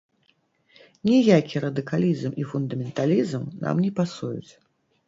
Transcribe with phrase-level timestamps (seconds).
[1.09, 4.53] Ніякі радыкалізм і фундаменталізм нам не пасуюць.